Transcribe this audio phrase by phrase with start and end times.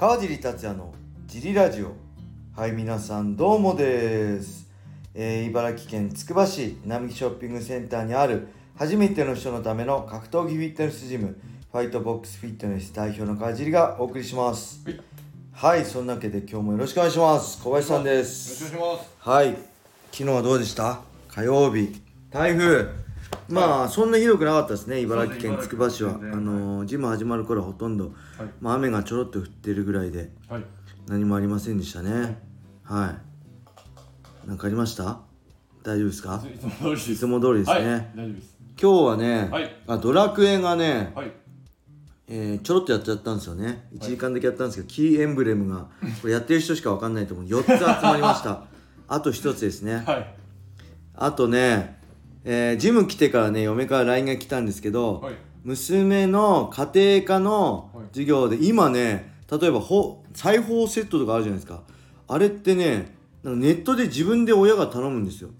[0.00, 0.94] 川尻達也の
[1.26, 1.92] ジリラジオ。
[2.58, 4.66] はい皆さんどうもです、
[5.12, 11.38] えー茨城県つくば市並木ショッピングセンターにある初めての人のための格闘技フィットネスジム
[11.70, 14.82] ファイトボックスフィットネス代表の川尻がお送りします。
[14.86, 15.00] はい
[15.52, 17.62] はいそんなわけで今日もよろしくお願いします。
[17.62, 18.54] 小林さんでよろす。
[18.68, 19.10] しくお願いします。
[19.18, 19.48] はい。
[20.12, 21.02] 昨日はどうでした？
[21.28, 22.00] 火曜日。
[22.30, 22.86] 台風
[23.48, 28.14] まあ、そんなひどくなかったですね茨城県つくば市は、あのージム始まる頃はほとんど、はい。
[28.60, 30.64] まあ、雨がちょろっと降ってるぐらいではい。
[31.08, 32.38] 何もありませんでしたね。
[32.84, 33.16] は
[34.44, 34.46] い。
[34.46, 35.20] 何かありました？
[35.82, 36.42] 大丈夫ですか？
[36.96, 37.66] いつも通りです。
[37.66, 37.72] ね。
[37.72, 38.56] はい、大丈夫です。
[38.80, 39.76] 今日はね、はい。
[39.88, 41.32] あドラクエがね、はい。
[42.28, 43.88] えーちょろっとやっちゃったんですよね。
[43.94, 45.88] 1時間だけやったんですけど、キーエンブレムが
[46.22, 47.46] これやってる人しか分かんないと思う。
[47.46, 48.62] 4つ集まりました。
[49.08, 50.04] あと1つですね。
[50.06, 50.34] はい。
[51.16, 51.99] あとね、
[52.44, 55.34] えージム来てからね嫁から LINE が来たんですけど、はい。
[55.62, 58.04] 娘の家庭科のはい。
[58.12, 61.82] 授業で今ね例えばほ裁縫セットとかあるじゃないですか。
[62.28, 65.50] あれってねネットで自分で親が頼むんですよ。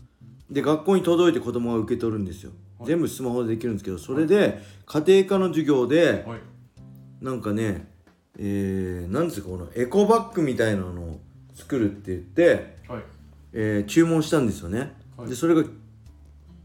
[0.51, 2.89] で学校に届いて子供が受け取るんですよ、はい。
[2.89, 6.41] 全部スマホでできるんですけどそれで家庭科の授業ではい。
[7.21, 7.89] なんかね
[8.39, 11.21] えー、なんですかこのエコバッグみたいなのを
[11.55, 13.03] 作るって言って、はい。
[13.53, 15.29] えー注文したんですよね、はい。
[15.29, 15.65] でそれが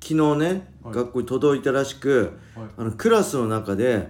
[0.08, 2.68] 昨日ね、はい学校に届いたらしくはい。
[2.78, 4.08] あのクラスの中ではい。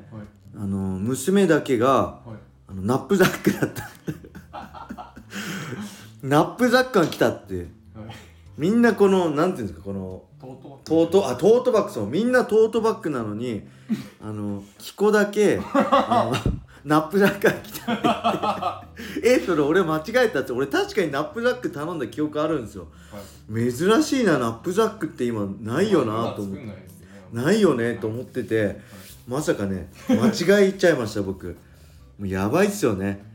[0.58, 2.30] あの娘だけがはい。
[2.68, 3.90] あのナップザックだった
[6.22, 7.66] ナップザックが来たってはい。
[8.58, 10.24] みんなこのなんていうんですかこの。
[10.84, 13.64] トートあトートバッグそうみんなトートバッグなのに
[14.22, 16.54] あの キコだけあの
[16.86, 18.86] ナップザックが来た
[19.24, 22.88] えそれ俺間違えたって俺確かにナップザック頼んだ記憶あるんですよ。
[23.50, 23.72] はい。
[23.72, 26.64] 珍しいなナップザックって今ないよなと思って。
[26.64, 26.88] ね。
[27.34, 28.80] ないよねと思ってて
[29.28, 31.58] まさかね間違えちゃいました僕。
[32.20, 33.26] もうやばいっすよね。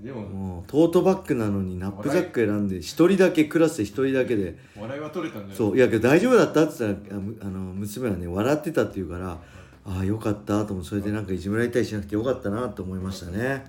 [0.00, 4.56] でも、もうトートバッグなのにナップザック選んで一人だけクラスで一人だけで。
[4.78, 5.76] 笑いは取れたんじゃないそう。
[5.76, 9.38] いやけど大丈夫だったって言ったらあの娘はね笑ってたって言うから
[9.86, 13.64] ああよかったと思ってそれでなんかいじめられたりしなくてよかったなと思いましたね。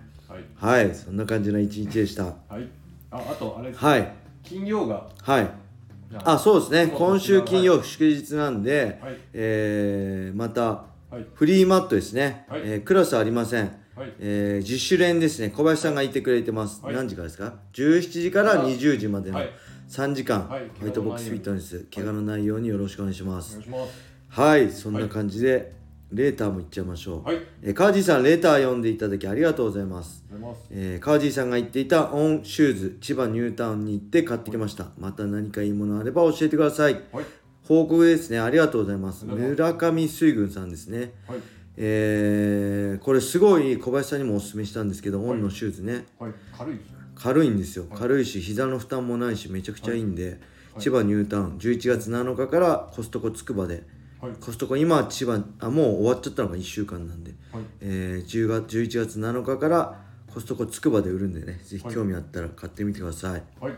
[0.57, 0.85] はい。
[0.85, 0.95] はい。
[0.95, 2.23] そんな感じの一日でした。
[2.23, 2.67] はい。
[3.11, 3.83] あ、あと、あれです。
[3.83, 4.13] はい。
[4.43, 5.07] 金曜が。
[5.21, 5.49] はい。
[6.23, 6.93] ああそうですね。
[6.95, 9.17] 今週金曜祝日なんで、はい。
[9.33, 11.25] えーまたはい。
[11.33, 12.61] フリーマットですね、はい。
[12.63, 13.63] えークラスありません。
[13.95, 14.13] はい。
[14.19, 15.49] えー、自主練ですね。
[15.49, 16.95] 小林さんがいてくれてます、はい。
[16.95, 19.49] 何時からですか？17時から20時までのはい。
[19.89, 20.63] 3時間、はい。
[20.79, 21.85] ファイトボックスフィットネス。
[21.93, 23.59] 怪我のないようによろしくお願いします。
[24.29, 24.71] はい。
[24.71, 25.73] そんな感じで、
[26.11, 27.37] レターもいっちゃいましょう、はい。
[27.37, 30.23] ありえー川地さんレター読んでいただきありがとうございます。
[30.31, 30.67] がとうございます。
[30.71, 34.87] えー、川地さんが言っていた On シューズ千葉ニュータウンに行って買ってきました。
[34.99, 36.93] また何かいいものあれば教えてください。
[37.11, 37.25] はい。
[37.67, 38.39] 報告ですね。
[38.39, 39.25] ありがとうございます。
[39.25, 41.13] 村上水軍さんですね。
[41.27, 41.39] はい。
[41.77, 46.05] えー、これすごい小林さんにもおすすめしたんですけど、オンのシューズね。
[46.19, 46.31] はい。
[46.57, 46.95] 軽いですね。
[47.15, 47.99] 軽いんですよ、はい。
[47.99, 50.35] 軽いし膝の負担もないしめちゃくちゃいいんで、は
[50.79, 50.81] い。
[50.81, 53.83] 千葉ニュータウン11月7日からコストコつくばで
[54.21, 54.33] はい。
[54.39, 57.63] コストコ今千葉あもう終わっちゃったのが1週間なんで、はい。
[57.81, 60.01] えー、10月11月7日から
[60.33, 63.73] コストコつくばで売るんでねぜひはい興味あったら買ってみてください、はい。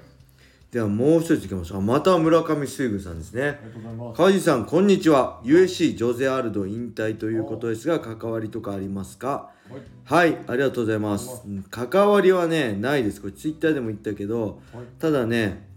[0.72, 4.18] ではもう一ついきましょうあまた村上水軍さんですねありがとうございます。
[4.18, 9.52] 川地さんこんにちは USC ジョゼアルド引退ということですが関わりとかありますか？
[10.06, 10.30] はい。
[10.32, 14.86] はいありがとうございます関わりはねないですこれツイッターでも言ったけどはい。
[15.00, 15.68] ただね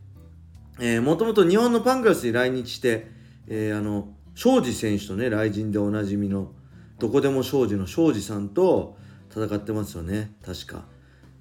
[0.78, 3.10] えーもともと日本のパンクラスに来日して、
[3.47, 6.52] えーあの庄司選手とね来人でおなじみの
[6.98, 8.96] どこでも庄司の庄司さんと
[9.30, 10.32] 戦ってますよね。
[10.44, 10.84] 確か。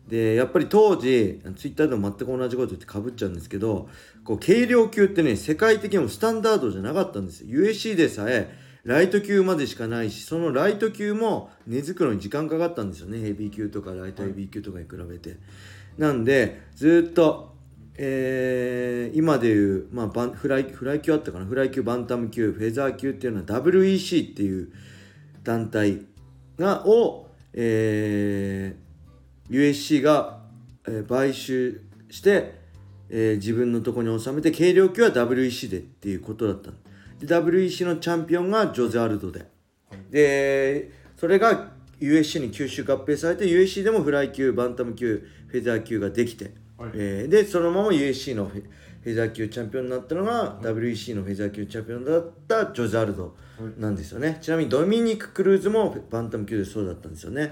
[0.07, 3.89] でやっぱり当時ツイッターでも全く同じこと言ってかぶっちゃうんですけど
[4.23, 7.61] こう軽量級ってね世界的にもスタンダードじゃなかったんですよ。
[7.61, 8.49] USC でさえ
[8.83, 13.19] ライト級までしかないしそのライト級も根付くのに時間かかったんですよね。
[13.19, 15.37] ヘビー級とかライトヘビー級とかに比べて、
[15.97, 17.48] なんでずっと
[18.01, 21.45] えー今でいう、まあ、フライフライ級あったかな？
[21.45, 24.71] フライ級バンタム級フェザー級っていうのは WEC っていう
[25.43, 26.05] 団体
[26.57, 30.39] がを、えー USC が、
[30.87, 32.55] えー買収して、
[33.09, 36.77] えー自分のところに収めて軽量級は WEC でっていうことだったの。
[37.19, 39.45] で WEC のチャンピオンがジョゼ・アルドで、
[40.09, 46.91] でそれが USC に吸収合併されて USC でもフライ級バンタム級フェザー級ができて、はい。
[46.93, 53.35] えーでそのまま USC のフェザー級チャンピオンになったのが、WEC のフェザー級チャンピオンだったジョゼ・アルド
[53.77, 57.51] なんですよね、ちなみにドミニク・クルーズもバンタム級でそうだったんですよね、はい。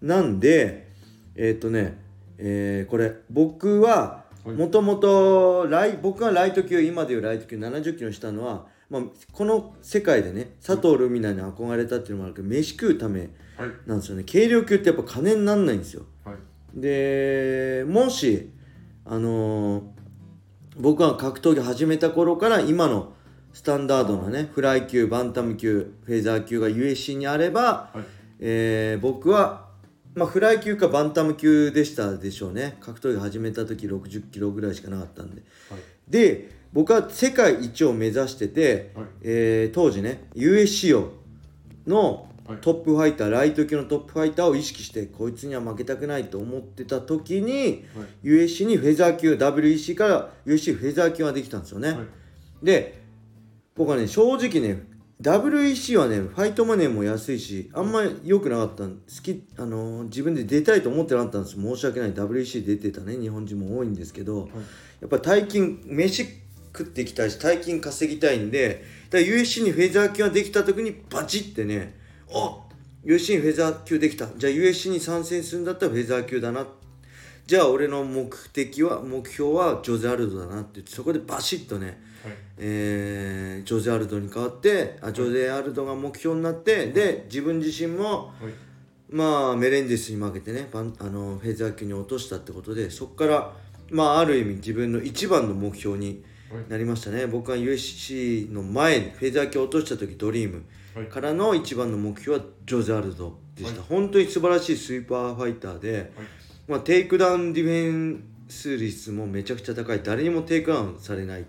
[0.00, 0.88] なんで
[1.34, 1.98] えーっとね、
[2.38, 4.56] えーこれ僕ははい。
[4.56, 5.68] もともと
[6.00, 13.20] 僕がライト級今でいうライト級70キロしたのは、まあ、この世界でね佐藤ルミナに憧れたっていうのもあるけど飯食うため
[13.58, 13.70] はい。
[13.86, 14.24] なんですよね。
[14.24, 16.04] 軽量級ってやっぱ金になんないんですよ。
[16.24, 16.36] はい。
[16.80, 18.50] でもし
[19.08, 19.82] あのー
[20.76, 23.12] 僕が格闘技始めた頃から今の
[23.52, 27.98] スタンダードなねフライ級バンタム級フェザー級が USC にあれば、はい。
[28.38, 29.70] えー僕は、
[30.14, 32.76] まあ、フライ級かバンタム級でしたでしょうね。
[32.80, 35.42] 格闘技始めた時60キロぐらいしかなかったんで。
[35.68, 35.80] はい。
[36.08, 39.06] で僕は世界一を目指してて、はい。
[39.22, 41.12] えー当時ね USC を
[41.88, 48.28] のはいトップファイターライト級のトップファイターを意識してこいつには負けたくないと思ってた時にはい。
[48.28, 51.98] USC にフェザー級 WEC から USC フェザー級ができたんですよね、はい。
[52.62, 53.02] で
[53.76, 54.82] 僕はね正直ね
[55.20, 61.56] WEC はねファイトマネーも安いしあんまり良くなかったん好きあのー自分で出たいと思ってなかったんです。
[61.56, 62.12] 申し訳ない。
[62.12, 63.16] WEC 出てたね。
[63.16, 64.48] 日本人も多いんですけど、
[65.00, 66.24] やっぱ大金飯
[66.78, 71.98] 食っていきたいし大金稼ぎたいんでだから USC にフェザー級ができた時にバチってね
[72.32, 72.58] あ
[73.04, 74.26] USC にフェザー級できた。
[74.36, 76.66] じゃあ USC に参戦するんだったらフェザー級だな。
[77.46, 82.34] じゃあ俺の目的は目標はジョゼ・アルドだなって言ってそこでバシッとね、はい。
[82.58, 88.52] えージョゼ・アルドに変わってあジョゼ・アルドが目標になってで自分自身もはい。
[89.10, 93.52] まあメレンデスに負けてねあのフェザー級に落としたってことでそこから
[93.90, 96.22] まあある意味自分の一番の目標に
[96.68, 97.26] なりましたね。
[97.26, 100.56] 僕が USC の前にフェザー級を落とした時ドリーム。
[100.56, 100.64] はい
[101.06, 103.88] からの一番の目標はジョゼ・アルドでした、はい。
[103.88, 106.08] 本当に素晴らしいスーパーファイターで、はい。
[106.68, 110.00] まあ、テイクダウンディフェンス率もめちゃくちゃ高い。
[110.02, 111.44] 誰にもテイクダウンされない。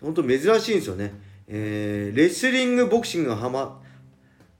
[0.00, 1.12] 本当珍しいんですよね、
[1.48, 3.80] えーレスリングボクシングがはま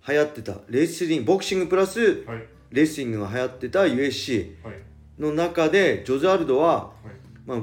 [0.08, 0.56] 流行ってた。
[0.68, 2.46] レスリングボクシングプラスはい。
[2.70, 4.74] レスリングが流行ってた USC はい。
[5.18, 7.10] の中でジョゼ・アルドは、はい。
[7.46, 7.58] まあ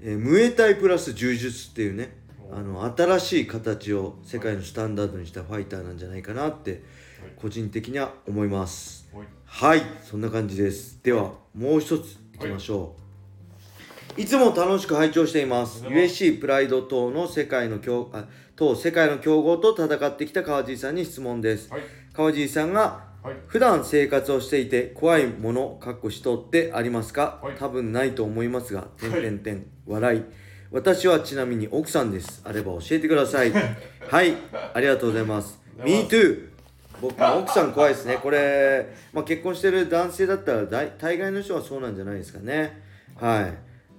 [0.00, 2.17] えームエタイプラス柔術っていうねお
[2.50, 6.82] あの新しい形を世界のスタンダードにしたファイターなんじゃないかなって
[7.36, 9.08] 個人的には思います。
[9.12, 9.26] はい。
[9.44, 11.02] はいそんな感じです。
[11.02, 12.96] ではもう一ついきましょ
[14.16, 15.84] う、い、つも楽しく拝聴しています。
[15.84, 18.24] USC プライド等の世界の強あ
[18.56, 21.70] 等世界の強豪と戦ってきた川尻さんに質問です。
[21.70, 21.82] はい。
[22.14, 23.36] 川尻さんがはい。
[23.46, 27.56] 普段生活をしていて怖いものかっこ人ってありますか、はい。
[27.56, 30.22] 多分ないと思いますが「てんはいてんてん笑い」
[30.70, 32.42] 私はちなみに奥さんです。
[32.44, 33.50] あれば教えてください。
[34.08, 34.34] はい。
[34.74, 35.58] ありがとうございます。
[35.80, 36.48] ありがと Me うござい too
[37.00, 38.18] 僕も奥さん怖いですね。
[38.22, 42.82] これ、まあ、結婚してる男性だったら大大概の人はそうなんじゃないですかね。
[43.16, 43.54] はい。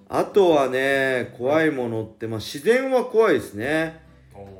[0.10, 4.01] あとはね怖いものって、まあ、自然は怖いですね。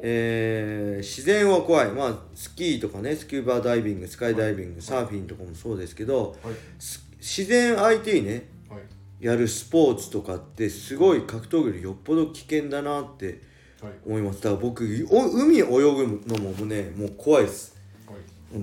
[0.02, 1.92] えー自然は怖い。
[1.92, 6.54] まあスキーとかねスキューバダイビングスカイダイビング、サーフィンとかもそうですけどはい。
[6.80, 8.80] す自然相手にねはい
[9.20, 13.42] やるスポーツとかってすごい格闘技よりよっぽど危険だなって
[13.82, 13.94] はい。
[14.06, 14.42] 思います。
[14.42, 17.78] だから僕お海泳ぐのもねもう怖いです。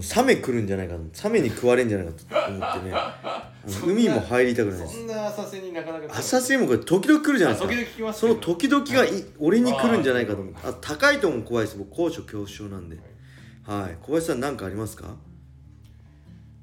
[0.01, 1.01] サメ来るんじゃないかと。
[1.13, 2.95] サメに食われんじゃないかと思ってね。
[3.85, 4.95] 海も入りたくないです。
[4.99, 6.19] そんな浅瀬になかなか。
[6.19, 7.73] 浅瀬もこれ時々来るじゃないですか？
[7.73, 9.09] あ時々聞きますその時々がい
[9.39, 11.79] 俺に来るんじゃないかと思ってああ高いとも怖いです。
[11.79, 12.97] 僕高所恐怖症なんで。
[13.65, 13.97] はい。
[14.03, 15.15] 小林さん何かありますか？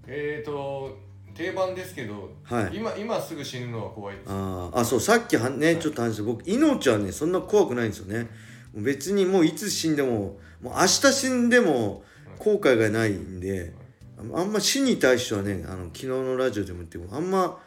[0.05, 0.97] えーと
[1.35, 2.77] 定番ですけど、はい。
[2.77, 4.29] 今今すぐ死ぬのは怖いです。
[4.29, 4.77] あー。
[4.79, 8.29] あそうさっきはねちょっと話した僕命はねそんな怖くないんですよね。
[8.73, 12.03] 別にもういつ死んでももう明日死んでも
[12.39, 13.73] 後悔がないんで
[14.17, 17.59] ああんま死に対してはねあの昨日のラジオでも言ってもあんま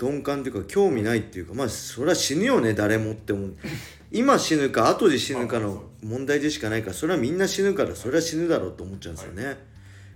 [0.00, 3.56] 鈍感っていうか興味ないっていうかまあそれは死ぬよね誰もって思う。
[4.12, 9.56] 今死ぬか後で死ぬかの問題でしかないからそれはみんな死ぬからそれは死ぬだろうと思っちゃうんですよね。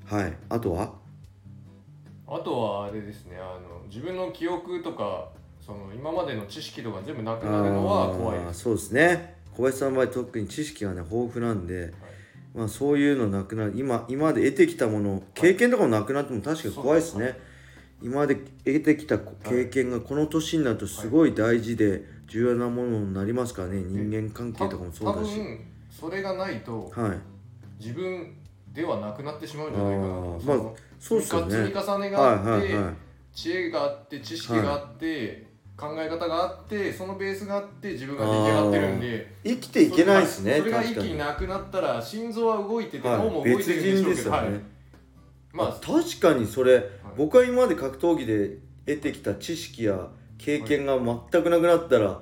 [0.07, 1.00] はい、あとは？
[2.33, 5.29] あとはあれですねあの自分の記憶とか
[5.61, 8.61] その今までの知識とか全部なくなるのは怖いです。
[8.61, 9.35] そうですね。
[9.57, 11.93] 小林さんの場合特に知識がね豊富なんで、
[12.55, 13.73] まあ、そういうのなくなる。
[13.77, 17.37] 今今まで得てきたもの経験とかもなくなっても確かに怖いですね、
[18.01, 23.83] 今まで得てきた経験がこの年になるとすごい大事で重要なものになりますからね。
[23.83, 25.37] 人間関係とかもそうだし。
[25.37, 27.19] 多分それがないとはい。
[27.79, 28.35] 自分
[28.73, 31.67] ではなくなってしまうんじゃないかなまあそうっすよね。
[31.67, 32.75] 積み重ねがはいあって、
[33.35, 35.50] 知恵があって知識があって、
[35.81, 39.35] 考え方があってそのベースがあって自分が出来上がってるんで。
[39.45, 41.07] 生きていけないですねそれが確かに。
[41.09, 44.50] 息なくなったら心臓は動いててはい脳も動いて別るんでし人ょうけど、はい、
[45.55, 46.85] まあ確かにそれ、
[47.17, 52.21] 僕は今まで格闘技で得てきた知識や経験が全くなくなったら、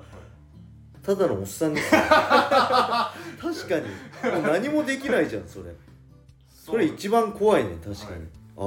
[1.03, 2.01] ただのおっさんですよ。
[2.07, 3.11] 確
[3.67, 4.31] かに。
[4.31, 5.73] もう何もできないじゃんそれ
[6.69, 8.21] それ一番怖いね確かに、はい。
[8.61, 8.65] ああ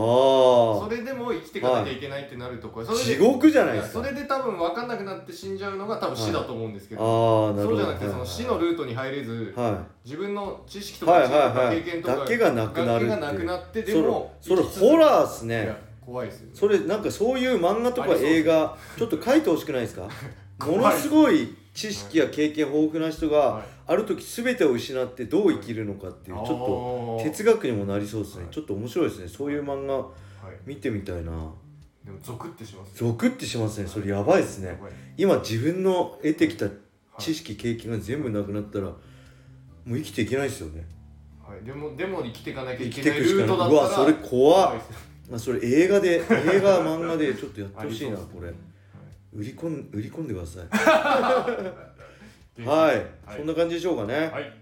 [0.85, 4.03] それでも生きていかなきゃいけないってなるとこれそれで地獄じゃないですか。
[4.03, 7.83] それで多分分かんなくなって死んじゃうのが多分死だと思うんですけど、ああなるほど。
[7.83, 15.77] そうじゃなくてそのはい死のルートに入れず、は自分の知識とはいか知識とか経験とかだけがなくなるがなくなってでもそれホラーっすね。
[16.05, 16.53] 怖いですよね。
[16.55, 20.09] それなんかそういう漫画とか映画ちょっと書いてほしくないですか？
[20.67, 23.65] ものすごい知識や経験豊富な人がはい。
[23.85, 28.45] ある時全てを失ってどう生きるのかっていうちょっとと哲学にもなりそうですね。
[28.45, 28.55] はい。
[28.55, 29.29] ちょっと面白いですね。
[29.29, 30.07] そういう漫画はい。
[30.67, 31.33] 見てみたいな。
[32.05, 33.87] でもゾクってしますゾクってしますね。
[33.87, 34.79] それやばいですね。
[35.17, 36.67] 今自分の得てきた
[37.19, 38.97] 知識経験が全部なくなったらも
[39.87, 40.85] う生きていけないですよね。
[41.43, 44.83] はい、でもでも生きていかなきゃい生きけないルていくしかなートだったらいうわそれ怖っ。
[45.31, 48.53] まあそれ映画で 映画漫画でちょっとやってほしいなこれ
[49.35, 50.67] 売り込ん売り込んでください。
[52.67, 52.97] はい、
[53.27, 53.37] はい。
[53.39, 54.31] そんな感じでしょうかね。
[54.33, 54.53] はい。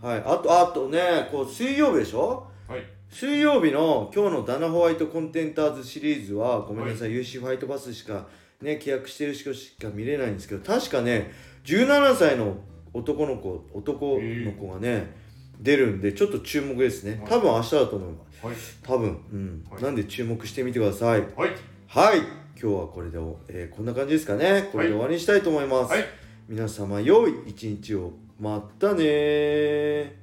[0.00, 2.46] はい、あとあとねこう水曜日でしょ？
[2.68, 2.82] はい。
[3.10, 8.26] 水曜日の今日のダナホワイトコンテンターズシリーズはごめんなさい、UC ファイトパスしか
[8.60, 11.32] ね契約してる人しか見れないんですけど確かね
[11.64, 12.58] 17歳の
[12.92, 15.10] 男の子男の子がね、
[15.58, 17.18] 出るんでちょっと注目ですね。
[17.22, 17.30] はい。
[17.30, 18.46] 多分明日だと思います。
[18.46, 18.56] はい。
[18.82, 19.08] 多分。
[19.32, 19.82] うん、はい。
[19.82, 21.20] なんで注目してみてください。
[21.20, 21.50] はい。
[21.86, 22.20] はい
[22.60, 24.68] 今日はこれで、えー、こんな感じですかね。
[24.72, 26.04] これで終わりにしたいと思います、はい、
[26.48, 28.12] 皆様良い一日を。
[28.40, 30.16] またね